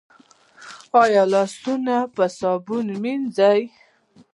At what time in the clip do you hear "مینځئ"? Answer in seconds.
3.01-3.61